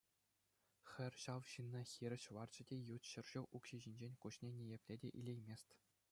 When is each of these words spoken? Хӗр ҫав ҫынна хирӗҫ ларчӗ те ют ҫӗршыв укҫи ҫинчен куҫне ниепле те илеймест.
Хӗр 0.91 1.13
ҫав 1.23 1.43
ҫынна 1.51 1.81
хирӗҫ 1.91 2.23
ларчӗ 2.37 2.63
те 2.71 2.75
ют 2.93 3.03
ҫӗршыв 3.11 3.43
укҫи 3.59 3.81
ҫинчен 3.83 4.13
куҫне 4.23 4.49
ниепле 4.57 4.95
те 5.05 5.09
илеймест. 5.21 5.67